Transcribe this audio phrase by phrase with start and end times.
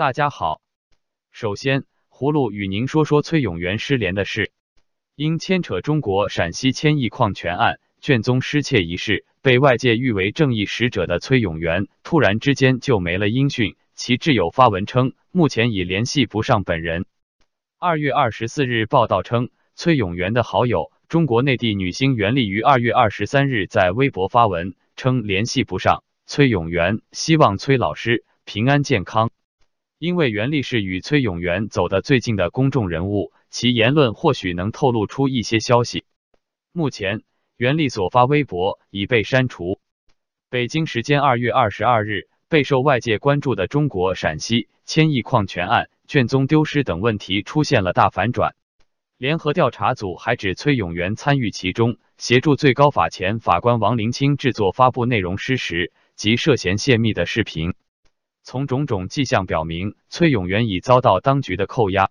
[0.00, 0.62] 大家好，
[1.30, 4.50] 首先，葫芦与您说说崔永元失联的事。
[5.14, 13.76] 因牵扯中国陕西千亿矿权案，卷宗失窃一事，被外界誉为正义使者的崔永元，突然之间就没了音讯。
[13.94, 17.04] 其挚友发文称，目前已联系不上本人。
[17.78, 29.30] 二月二十四日报道称，崔永元的好友中国内地女星袁丽于二月二十三日在微博发文称联系不上崔永元，希望崔老师平安健康。
[30.00, 36.04] 因为袁立是与崔永元走得最近的公众人物，其言论或许能透露出一些消息。
[36.72, 37.22] 目前，
[37.58, 39.78] 袁立所发微博已被删除。
[40.48, 42.30] 北京时间二月二十二日。
[42.48, 48.56] 备受外界关注的中国陕西千亿矿权案卷宗丢失等问题出现了大反转。
[49.18, 57.74] 联合调查组还指崔永元参与其中，协助最高法前法官王林清制作发布内容失实及涉嫌泄密的视频。
[58.42, 62.10] 从种种迹象表明，崔永元已遭到当局的扣押。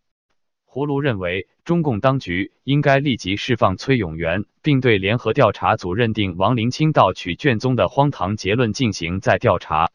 [0.72, 9.92] 葫芦认为，中共当局应该立即释放崔永元，并对联合调查组认定王林清盗取卷宗的荒唐结论进行再调查。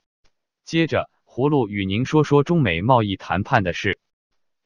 [0.65, 3.99] 接着，葫芦与您说说中美贸易谈判的事。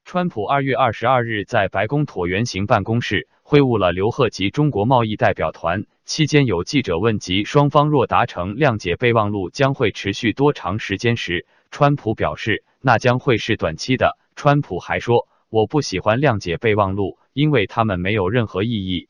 [0.05, 14.19] 川普二月二十二日在白宫椭圆形办公室会晤了刘鹤及中国贸易代表团，期间有记者问及双方若达成谅解备忘录将会持续多长时间时，川普表示那将会是短期的。
[14.37, 19.09] 川普还说：“我不喜欢谅解备忘录，因为他们没有任何意义。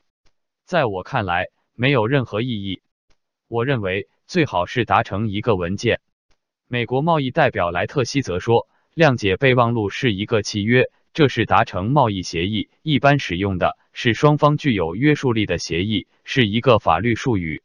[0.65, 2.81] 在我看来，没有任何意义。
[3.47, 6.01] 我认为最好是达成一个文件。”
[6.67, 17.63] 美国贸易代表莱特希则说，谅解备忘录是一个契约，这是达成贸易协议一般使用的，是双方具有约束力的协议，是一个法律术语。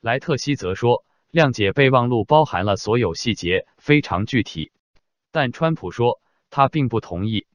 [0.00, 4.70] 莱特希则说，谅解备忘录包含了所有细节，非常具体。
[5.30, 6.20] 但川普说
[6.50, 7.46] 他并不同意。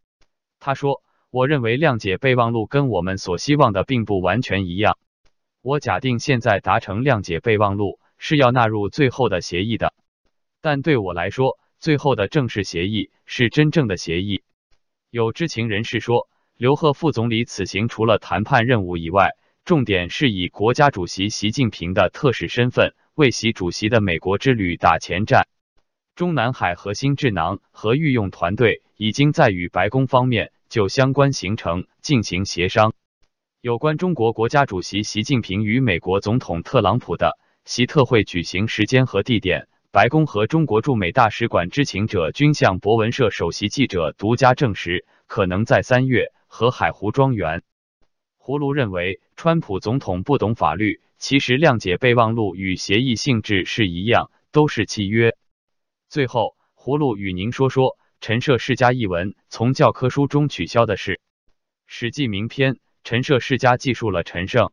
[0.60, 4.98] 他说：“我认为谅解备忘录跟我们所希望的并不完全一样。
[5.62, 9.94] 我假定现在达成谅解备忘录是要纳入最后的协议的。”
[10.60, 14.42] 但对我来说，最后的正式协议是真正的协议。
[15.12, 19.36] 有知情人士说，刘鹤副总理此行除了谈判任务以外，
[19.68, 25.46] 重点是以国家主席习近平的特使身份为习主席的美国之旅打前站。
[26.16, 32.94] 中南海核心智囊和御用团队已经在与白宫方面就相关行程进行协商。
[33.60, 39.68] 有关中国国家主席习近平与美国总统特朗普的习特会举行时间和地点。
[39.92, 47.64] 白宫和中国驻美大使馆知情者均向博文社首席记者独家证实，可能在三月和海湖庄园。
[48.40, 55.38] 葫芦认为，川普总统不懂法律，其实谅解备忘录与协议性质是一样，都是契约。
[56.10, 61.14] 最后，葫芦与您说说陈涉世家一文从教科书中取消的事。
[61.86, 64.72] 《史记》名篇，陈涉世家记述了陈胜、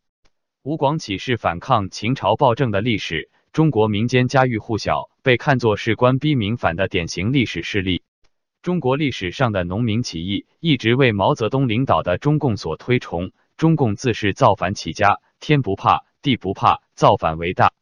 [0.62, 3.30] 吴广起事反抗秦朝暴政的历史。
[3.52, 8.02] 中国民间家喻户晓，被看作是官逼民反的典型历史事例。
[8.62, 13.30] 中国历史上的农民起义一直为毛泽东领导的中共所推崇。
[13.56, 17.72] 中共自是造反起家，天不怕地不怕，造反为大。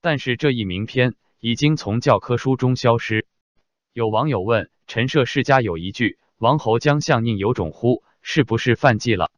[0.00, 3.26] 但是这一名篇已经从教科书中消失。
[3.92, 9.30] 有网友问陈涉世家有一句“王侯将相宁有种乎”，是不是犯忌了？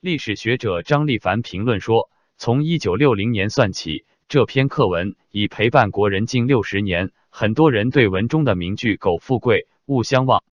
[0.00, 4.06] 历史学者张立凡评论说，从一九六零年算起。
[4.28, 10.44] 这篇课文已陪伴国人近六十年，很多人对文中的名句“苟富贵，勿相忘；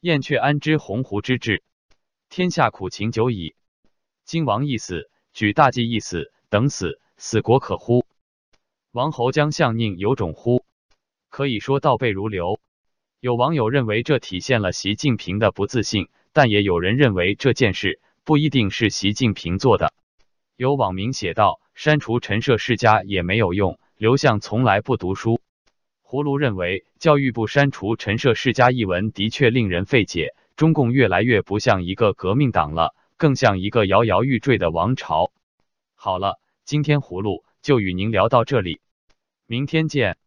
[0.00, 1.64] 燕雀安知鸿鹄之志？
[2.28, 3.56] 天下苦秦久矣。
[4.26, 8.04] 今王一死，举大计一死，等死，死国可乎？
[8.90, 10.64] 王侯将相宁有种乎？
[11.30, 12.58] 可以说倒背如流。
[13.20, 19.94] 有网友认为这体现了习近平的不自信，但也有人认为这件事不一定是习近平做的。
[20.56, 21.60] 有网民写道。
[21.76, 25.42] 删除陈涉世家也没有用，刘向从来不读书。
[26.02, 30.34] 葫芦认为，教育部删除陈涉世家一文的确令人费解。
[30.56, 35.32] 中共越来越不像一个革命党了，更像一个摇摇欲坠的王朝。
[35.94, 38.80] 好了，今天葫芦就与您聊到这里，
[39.46, 40.18] 明天见。